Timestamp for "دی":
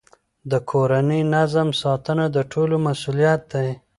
3.53-3.69